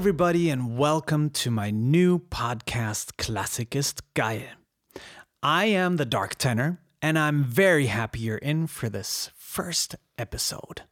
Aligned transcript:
Everybody, 0.00 0.48
and 0.48 0.78
welcome 0.78 1.28
to 1.28 1.50
my 1.50 1.70
new 1.70 2.20
podcast, 2.20 3.18
Klassik 3.18 3.76
ist 3.76 4.00
geil. 4.14 4.46
I 5.42 5.66
am 5.66 5.98
the 5.98 6.06
Dark 6.06 6.36
Tenor, 6.36 6.80
and 7.02 7.18
I'm 7.18 7.44
very 7.44 7.88
happy 7.88 8.20
you're 8.20 8.38
in 8.38 8.66
for 8.66 8.88
this 8.88 9.30
first 9.36 9.96
episode. 10.16 10.84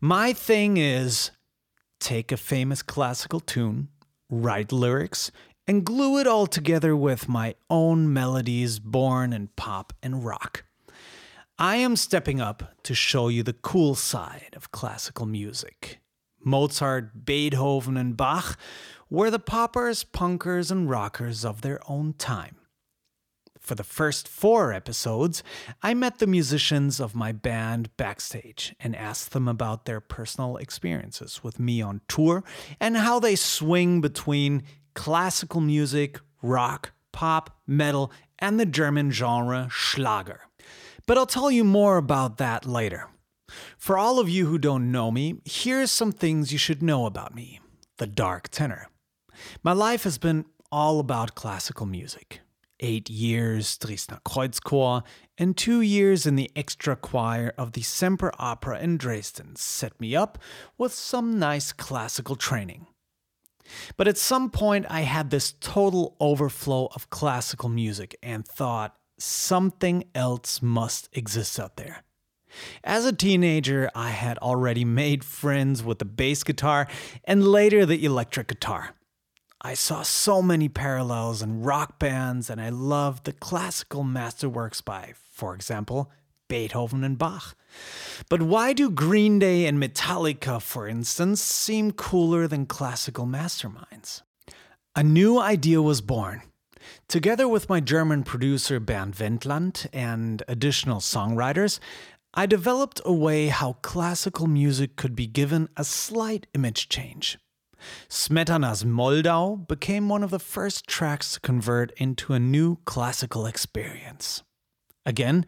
My 0.00 0.32
thing 0.32 0.78
is 0.78 1.30
take 2.00 2.32
a 2.32 2.36
famous 2.36 2.82
classical 2.82 3.38
tune, 3.38 3.86
write 4.28 4.72
lyrics, 4.72 5.30
and 5.68 5.84
glue 5.84 6.18
it 6.18 6.26
all 6.26 6.48
together 6.48 6.96
with 6.96 7.28
my 7.28 7.54
own 7.70 8.12
melodies 8.12 8.80
born 8.80 9.32
in 9.32 9.50
pop 9.54 9.92
and 10.02 10.24
rock. 10.24 10.64
I 11.56 11.76
am 11.76 11.94
stepping 11.94 12.40
up 12.40 12.82
to 12.82 12.96
show 12.96 13.28
you 13.28 13.44
the 13.44 13.52
cool 13.52 13.94
side 13.94 14.54
of 14.56 14.72
classical 14.72 15.24
music. 15.24 16.00
Mozart, 16.42 17.24
Beethoven, 17.24 17.96
and 17.96 18.16
Bach 18.16 18.58
were 19.10 19.30
the 19.30 19.38
poppers, 19.38 20.04
punkers, 20.04 20.70
and 20.70 20.88
rockers 20.88 21.44
of 21.44 21.62
their 21.62 21.80
own 21.88 22.14
time. 22.14 22.56
For 23.58 23.74
the 23.74 23.84
first 23.84 24.28
four 24.28 24.72
episodes, 24.72 25.42
I 25.82 25.92
met 25.92 26.20
the 26.20 26.26
musicians 26.26 27.00
of 27.00 27.14
my 27.14 27.32
band 27.32 27.94
backstage 27.98 28.74
and 28.80 28.96
asked 28.96 29.32
them 29.32 29.46
about 29.46 29.84
their 29.84 30.00
personal 30.00 30.56
experiences 30.56 31.42
with 31.42 31.60
me 31.60 31.82
on 31.82 32.00
tour 32.08 32.44
and 32.80 32.96
how 32.96 33.18
they 33.18 33.36
swing 33.36 34.00
between 34.00 34.62
classical 34.94 35.60
music, 35.60 36.18
rock, 36.40 36.92
pop, 37.12 37.58
metal, 37.66 38.10
and 38.38 38.58
the 38.58 38.64
German 38.64 39.10
genre 39.10 39.68
Schlager. 39.70 40.40
But 41.06 41.18
I'll 41.18 41.26
tell 41.26 41.50
you 41.50 41.64
more 41.64 41.96
about 41.96 42.38
that 42.38 42.64
later. 42.64 43.08
For 43.76 43.98
all 43.98 44.18
of 44.18 44.28
you 44.28 44.46
who 44.46 44.58
don't 44.58 44.92
know 44.92 45.10
me, 45.10 45.36
here's 45.44 45.90
some 45.90 46.12
things 46.12 46.52
you 46.52 46.58
should 46.58 46.82
know 46.82 47.06
about 47.06 47.34
me 47.34 47.60
the 47.96 48.06
dark 48.06 48.48
tenor. 48.48 48.88
My 49.62 49.72
life 49.72 50.04
has 50.04 50.18
been 50.18 50.44
all 50.70 51.00
about 51.00 51.34
classical 51.34 51.86
music 51.86 52.40
eight 52.80 53.10
years 53.10 53.76
Dresdner 53.78 54.20
Kreuzchor, 54.22 55.02
and 55.36 55.56
two 55.56 55.80
years 55.80 56.26
in 56.26 56.36
the 56.36 56.50
extra 56.54 56.96
choir 56.96 57.52
of 57.58 57.72
the 57.72 57.82
Semper 57.82 58.32
Opera 58.38 58.80
in 58.80 58.96
Dresden 58.96 59.56
set 59.56 60.00
me 60.00 60.14
up 60.14 60.38
with 60.76 60.92
some 60.92 61.38
nice 61.38 61.72
classical 61.72 62.36
training. 62.36 62.86
But 63.96 64.08
at 64.08 64.16
some 64.16 64.50
point, 64.50 64.86
I 64.88 65.02
had 65.02 65.30
this 65.30 65.52
total 65.60 66.16
overflow 66.20 66.88
of 66.94 67.10
classical 67.10 67.68
music 67.68 68.16
and 68.22 68.46
thought 68.46 68.96
something 69.18 70.04
else 70.14 70.62
must 70.62 71.08
exist 71.12 71.60
out 71.60 71.76
there. 71.76 72.02
As 72.84 73.04
a 73.04 73.12
teenager, 73.12 73.90
I 73.94 74.10
had 74.10 74.38
already 74.38 74.84
made 74.84 75.24
friends 75.24 75.82
with 75.82 75.98
the 75.98 76.04
bass 76.04 76.42
guitar 76.42 76.88
and 77.24 77.46
later 77.46 77.84
the 77.84 78.04
electric 78.04 78.48
guitar. 78.48 78.94
I 79.60 79.74
saw 79.74 80.02
so 80.02 80.40
many 80.40 80.68
parallels 80.68 81.42
in 81.42 81.62
rock 81.62 81.98
bands, 81.98 82.48
and 82.48 82.60
I 82.60 82.68
loved 82.68 83.24
the 83.24 83.32
classical 83.32 84.04
masterworks 84.04 84.84
by, 84.84 85.14
for 85.32 85.54
example, 85.54 86.12
Beethoven 86.48 87.02
and 87.02 87.18
Bach. 87.18 87.56
But 88.28 88.42
why 88.42 88.72
do 88.72 88.90
Green 88.90 89.38
Day 89.38 89.66
and 89.66 89.82
Metallica, 89.82 90.62
for 90.62 90.86
instance, 90.86 91.42
seem 91.42 91.92
cooler 91.92 92.46
than 92.46 92.66
classical 92.66 93.26
masterminds? 93.26 94.22
A 94.94 95.02
new 95.02 95.38
idea 95.38 95.82
was 95.82 96.00
born. 96.00 96.42
Together 97.08 97.46
with 97.46 97.68
my 97.68 97.80
German 97.80 98.22
producer 98.22 98.80
Bernd 98.80 99.14
Wendland 99.14 99.88
and 99.92 100.42
additional 100.48 101.00
songwriters, 101.00 101.80
I 102.34 102.46
developed 102.46 103.00
a 103.04 103.12
way 103.12 103.48
how 103.48 103.74
classical 103.82 104.46
music 104.46 104.96
could 104.96 105.16
be 105.16 105.26
given 105.26 105.68
a 105.76 105.84
slight 105.84 106.46
image 106.54 106.88
change. 106.88 107.38
Smetana's 108.08 108.84
Moldau 108.84 109.66
became 109.66 110.08
one 110.08 110.22
of 110.22 110.30
the 110.30 110.38
first 110.38 110.86
tracks 110.86 111.34
to 111.34 111.40
convert 111.40 111.90
into 111.92 112.34
a 112.34 112.40
new 112.40 112.76
classical 112.84 113.46
experience. 113.46 114.42
Again, 115.06 115.46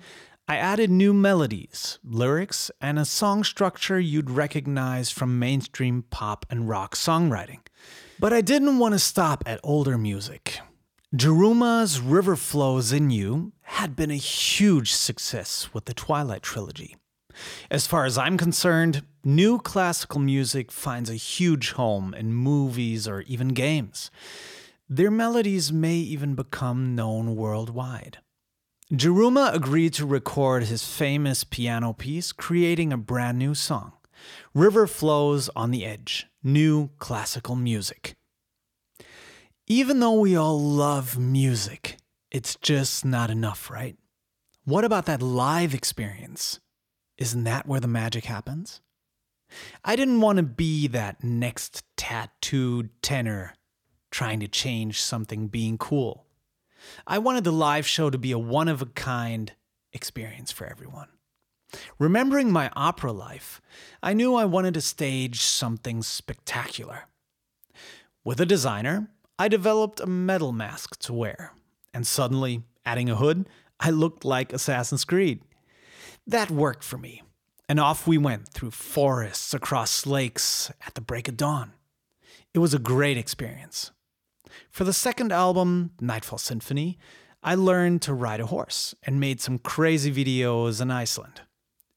I 0.49 0.57
added 0.57 0.91
new 0.91 1.13
melodies, 1.13 1.99
lyrics, 2.03 2.71
and 2.81 2.99
a 2.99 3.05
song 3.05 3.45
structure 3.45 4.01
you'd 4.01 4.31
recognize 4.31 5.11
from 5.11 5.39
mainstream 5.39 6.05
pop 6.11 6.47
and 6.51 6.69
rock 6.69 6.97
songwriting. 6.97 7.61
But 8.19 8.33
I 8.33 8.41
didn't 8.41 8.79
want 8.79 8.95
to 8.95 8.99
stop 8.99 9.45
at 9.47 9.61
older 9.63 9.99
music. 9.99 10.61
Yiruma's 11.15 12.01
River 12.01 12.37
Flows 12.37 12.93
in 12.93 13.11
You 13.11 13.53
had 13.71 13.95
been 13.97 14.11
a 14.11 14.17
huge 14.17 14.93
success 14.93 15.73
with 15.73 15.85
the 15.85 15.95
Twilight 15.95 16.43
trilogy. 16.43 16.97
As 17.71 17.87
far 17.87 18.05
as 18.05 18.19
I'm 18.19 18.37
concerned, 18.37 19.03
new 19.25 19.59
classical 19.59 20.21
music 20.21 20.73
finds 20.73 21.09
a 21.09 21.15
huge 21.15 21.71
home 21.73 22.13
in 22.13 22.35
movies 22.35 23.07
or 23.07 23.23
even 23.23 23.49
games. 23.49 24.11
Their 24.89 25.11
melodies 25.11 25.73
may 25.73 25.95
even 25.95 26.35
become 26.35 26.97
known 26.97 27.37
worldwide. 27.37 28.19
Yiruma 28.93 29.55
agreed 29.55 29.95
to 29.95 30.05
record 30.05 30.65
his 30.65 30.85
famous 30.85 31.45
piano 31.45 31.93
piece, 31.93 32.33
creating 32.33 32.93
a 32.93 32.99
brand 32.99 33.39
new 33.39 33.55
song 33.55 33.93
River 34.53 34.89
Flows 34.89 35.49
on 35.55 35.71
the 35.71 35.87
Edge, 35.87 36.27
new 36.43 36.91
classical 36.99 37.55
music. 37.55 38.15
Even 39.69 40.01
though 40.01 40.19
we 40.19 40.35
all 40.35 40.61
love 40.61 41.17
music, 41.17 41.97
it's 42.31 42.57
just 42.57 43.05
not 43.05 43.31
enough, 43.31 43.71
right? 43.71 43.97
What 44.65 44.85
about 44.85 45.07
that 45.07 45.23
live 45.23 45.75
experience? 45.75 46.61
Isn't 47.19 47.45
that 47.45 47.67
where 47.67 47.81
the 47.81 47.89
magic 47.89 48.25
happens? 48.25 48.81
I 49.85 49.97
didn't 49.97 50.21
want 50.21 50.37
to 50.37 50.43
be 50.43 50.87
that 50.89 51.25
next 51.25 51.83
tattooed 51.97 52.91
tenor 53.03 53.55
trying 54.11 54.41
to 54.41 54.49
change 54.49 55.01
something 55.01 55.49
being 55.49 55.79
cool. 55.79 56.27
I 57.07 57.19
wanted 57.19 57.45
the 57.45 57.53
live 57.53 57.87
show 57.87 58.11
to 58.11 58.19
be 58.19 58.33
a 58.33 58.39
one 58.39 58.69
of 58.69 58.83
a 58.83 58.87
kind 58.87 59.53
experience 59.93 60.51
for 60.53 60.67
everyone. 60.67 61.09
Remembering 61.99 62.51
my 62.51 62.71
opera 62.75 63.13
life, 63.13 63.61
I 64.03 64.13
knew 64.13 64.35
I 64.35 64.45
wanted 64.45 64.75
to 64.75 64.81
stage 64.81 65.41
something 65.41 66.03
spectacular. 66.03 67.05
With 68.25 68.41
a 68.41 68.47
designer, 68.47 69.09
I 69.39 69.49
developed 69.49 70.01
a 70.01 70.07
metal 70.07 70.53
mask 70.53 70.99
to 71.01 71.13
wear, 71.13 71.53
and 71.93 72.07
suddenly, 72.07 72.63
adding 72.85 73.11
a 73.11 73.17
hood, 73.17 73.49
I 73.79 73.91
looked 73.91 74.25
like 74.25 74.53
Assassin's 74.53 75.05
Creed. 75.05 75.43
That 76.27 76.51
worked 76.51 76.85
for 76.85 76.99
me, 76.99 77.23
and 77.69 77.81
off 77.81 78.07
we 78.07 78.19
went 78.19 78.49
through 78.49 78.73
forests, 78.73 79.55
across 79.55 80.07
lakes, 80.07 80.71
at 80.87 80.95
the 80.95 81.01
break 81.01 81.29
of 81.29 81.37
dawn. 81.37 81.73
It 82.53 82.59
was 82.59 82.75
a 82.75 82.79
great 82.79 83.17
experience. 83.17 83.91
For 84.71 84.85
the 84.85 84.93
second 84.93 85.33
album, 85.33 85.93
Nightfall 86.01 86.39
Symphony, 86.39 86.99
I 87.43 87.55
learned 87.55 88.03
to 88.03 88.15
ride 88.15 88.41
a 88.41 88.47
horse 88.47 88.95
and 89.05 89.19
made 89.19 89.41
some 89.41 89.59
crazy 89.59 90.13
videos 90.13 90.81
in 90.81 90.91
Iceland. 90.91 91.43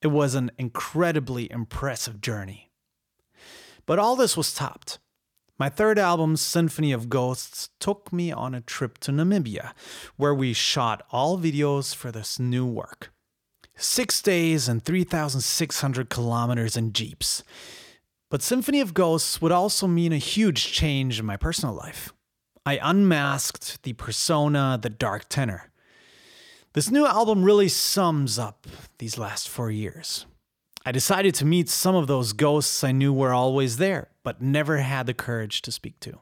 It 0.02 0.08
was 0.08 0.36
an 0.36 0.52
incredibly 0.58 1.52
impressive 1.52 2.22
journey. 2.22 2.72
But 3.86 4.00
all 4.00 4.16
this 4.16 4.38
was 4.38 4.54
topped. 4.54 5.00
My 5.64 5.70
third 5.70 5.98
album, 5.98 6.36
Symphony 6.36 6.92
of 6.92 7.08
Ghosts, 7.08 7.70
took 7.80 8.12
me 8.12 8.34
on 8.34 8.54
a 8.54 8.60
trip 8.60 8.98
to 8.98 9.12
Namibia, 9.14 9.72
where 10.18 10.36
we 10.36 10.52
shot 10.52 11.06
all 11.10 11.38
videos 11.40 11.96
for 11.96 12.12
this 12.12 12.38
new 12.38 12.66
work. 12.66 13.14
Six 13.78 14.22
days 14.22 14.68
and 14.68 14.84
3,600 14.84 16.10
kilometers 16.10 16.76
in 16.76 16.92
Jeeps. 16.92 17.44
But 18.30 18.42
Symphony 18.42 18.82
of 18.82 18.94
Ghosts 18.94 19.42
would 19.42 19.54
also 19.54 19.88
mean 19.88 20.12
a 20.12 20.18
huge 20.18 20.74
change 20.74 21.18
in 21.18 21.26
my 21.26 21.38
personal 21.38 21.74
life. 21.74 22.12
I 22.66 22.78
unmasked 22.84 23.84
the 23.84 23.94
persona, 23.94 24.78
the 24.82 24.90
dark 24.90 25.30
tenor. 25.30 25.72
This 26.74 26.92
new 26.92 27.08
album 27.08 27.42
really 27.42 27.70
sums 27.70 28.38
up 28.38 28.68
these 28.98 29.18
last 29.18 29.48
four 29.48 29.72
years. 29.72 30.26
I 30.86 30.92
decided 30.92 31.34
to 31.36 31.46
meet 31.46 31.70
some 31.70 31.96
of 31.96 32.08
those 32.08 32.34
ghosts 32.34 32.84
I 32.84 32.92
knew 32.92 33.14
were 33.14 33.34
always 33.34 33.78
there, 33.78 34.10
but 34.24 34.42
never 34.42 34.78
had 34.78 35.06
the 35.06 35.14
courage 35.14 35.62
to 35.62 35.72
speak 35.72 36.00
to. 36.02 36.20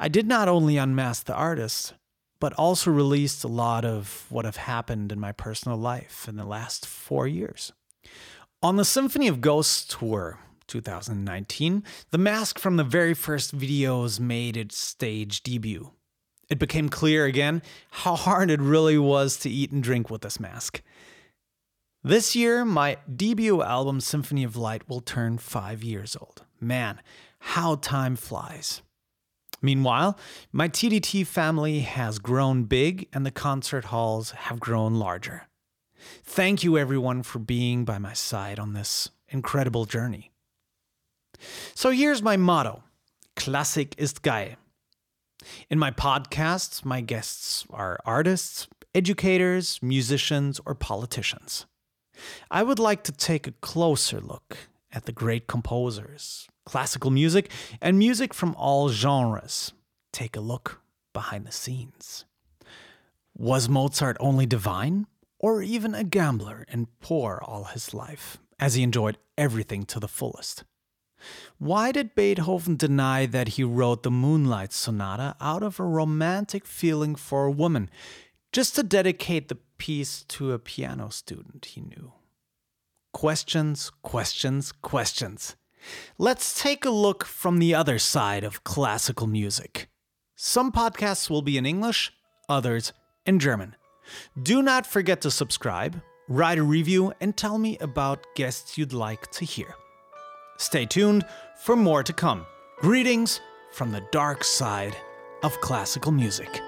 I 0.00 0.08
did 0.08 0.26
not 0.26 0.48
only 0.48 0.78
unmask 0.78 1.26
the 1.26 1.34
artist, 1.34 1.92
but 2.40 2.54
also 2.54 2.90
released 2.90 3.44
a 3.44 3.48
lot 3.48 3.84
of 3.84 4.26
what 4.30 4.44
have 4.46 4.56
happened 4.56 5.12
in 5.12 5.20
my 5.20 5.32
personal 5.32 5.76
life 5.76 6.26
in 6.28 6.36
the 6.36 6.44
last 6.44 6.86
four 6.86 7.26
years. 7.28 7.72
On 8.62 8.76
the 8.76 8.84
Symphony 8.84 9.28
of 9.28 9.40
Ghosts 9.40 9.96
tour, 9.98 10.38
2019, 10.66 11.84
the 12.10 12.18
mask 12.18 12.58
from 12.58 12.76
the 12.76 12.84
very 12.84 13.12
first 13.14 13.56
videos 13.56 14.18
made 14.18 14.56
its 14.56 14.78
stage 14.78 15.42
debut. 15.42 15.90
It 16.48 16.58
became 16.58 16.88
clear 16.88 17.26
again 17.26 17.62
how 17.90 18.16
hard 18.16 18.50
it 18.50 18.60
really 18.60 18.98
was 18.98 19.36
to 19.38 19.50
eat 19.50 19.70
and 19.70 19.82
drink 19.82 20.10
with 20.10 20.22
this 20.22 20.40
mask. 20.40 20.82
This 22.04 22.34
year, 22.34 22.64
my 22.64 22.96
debut 23.14 23.62
album, 23.62 24.00
Symphony 24.00 24.42
of 24.42 24.56
Light, 24.56 24.88
will 24.88 25.00
turn 25.00 25.38
five 25.38 25.84
years 25.84 26.16
old. 26.20 26.42
Man, 26.60 27.00
how 27.38 27.76
time 27.76 28.16
flies. 28.16 28.82
Meanwhile, 29.60 30.18
my 30.50 30.68
TDT 30.68 31.24
family 31.24 31.82
has 31.82 32.18
grown 32.18 32.64
big 32.64 33.08
and 33.12 33.24
the 33.24 33.30
concert 33.30 33.84
halls 33.84 34.32
have 34.32 34.58
grown 34.58 34.96
larger. 34.96 35.46
Thank 36.24 36.64
you, 36.64 36.76
everyone, 36.76 37.22
for 37.22 37.38
being 37.38 37.84
by 37.84 37.98
my 37.98 38.14
side 38.14 38.58
on 38.58 38.72
this 38.72 39.10
incredible 39.28 39.84
journey. 39.84 40.32
So 41.76 41.90
here's 41.90 42.20
my 42.20 42.36
motto 42.36 42.82
Klassik 43.36 43.94
ist 43.96 44.22
geil. 44.22 44.56
In 45.70 45.78
my 45.78 45.92
podcasts, 45.92 46.84
my 46.84 47.00
guests 47.00 47.64
are 47.70 48.00
artists, 48.04 48.66
educators, 48.92 49.78
musicians, 49.80 50.60
or 50.66 50.74
politicians. 50.74 51.66
I 52.50 52.62
would 52.62 52.78
like 52.78 53.02
to 53.04 53.12
take 53.12 53.46
a 53.46 53.52
closer 53.60 54.20
look 54.20 54.56
at 54.92 55.06
the 55.06 55.12
great 55.12 55.46
composers, 55.46 56.48
classical 56.64 57.10
music, 57.10 57.50
and 57.80 57.98
music 57.98 58.34
from 58.34 58.54
all 58.56 58.88
genres. 58.88 59.72
Take 60.12 60.36
a 60.36 60.40
look 60.40 60.80
behind 61.12 61.46
the 61.46 61.52
scenes. 61.52 62.24
Was 63.36 63.68
Mozart 63.68 64.16
only 64.20 64.46
divine, 64.46 65.06
or 65.38 65.62
even 65.62 65.94
a 65.94 66.04
gambler 66.04 66.64
and 66.68 66.86
poor 67.00 67.42
all 67.44 67.64
his 67.64 67.94
life, 67.94 68.38
as 68.60 68.74
he 68.74 68.82
enjoyed 68.82 69.18
everything 69.38 69.84
to 69.86 69.98
the 69.98 70.08
fullest? 70.08 70.64
Why 71.58 71.92
did 71.92 72.14
Beethoven 72.14 72.76
deny 72.76 73.26
that 73.26 73.48
he 73.48 73.64
wrote 73.64 74.02
the 74.02 74.10
Moonlight 74.10 74.72
Sonata 74.72 75.36
out 75.40 75.62
of 75.62 75.78
a 75.78 75.84
romantic 75.84 76.66
feeling 76.66 77.14
for 77.14 77.44
a 77.44 77.50
woman, 77.50 77.90
just 78.52 78.74
to 78.76 78.82
dedicate 78.82 79.48
the 79.48 79.58
piece 79.82 80.22
to 80.28 80.52
a 80.52 80.60
piano 80.60 81.10
student 81.10 81.64
he 81.64 81.80
knew? 81.80 82.12
Questions, 83.12 83.90
questions, 84.02 84.70
questions. 84.70 85.56
Let's 86.18 86.62
take 86.62 86.84
a 86.84 86.90
look 86.90 87.24
from 87.24 87.58
the 87.58 87.74
other 87.74 87.98
side 87.98 88.44
of 88.44 88.62
classical 88.62 89.26
music. 89.26 89.88
Some 90.36 90.70
podcasts 90.70 91.28
will 91.28 91.42
be 91.42 91.58
in 91.58 91.66
English, 91.66 92.12
others 92.48 92.92
in 93.26 93.40
German. 93.40 93.74
Do 94.40 94.62
not 94.62 94.86
forget 94.86 95.20
to 95.22 95.32
subscribe, 95.32 96.00
write 96.28 96.58
a 96.58 96.62
review, 96.62 97.12
and 97.20 97.36
tell 97.36 97.58
me 97.58 97.76
about 97.78 98.24
guests 98.36 98.78
you'd 98.78 98.92
like 98.92 99.32
to 99.32 99.44
hear. 99.44 99.74
Stay 100.58 100.86
tuned 100.86 101.24
for 101.56 101.74
more 101.74 102.04
to 102.04 102.12
come. 102.12 102.46
Greetings 102.78 103.40
from 103.72 103.90
the 103.90 104.06
dark 104.12 104.44
side 104.44 104.96
of 105.42 105.60
classical 105.60 106.12
music. 106.12 106.62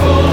Vor 0.00 0.29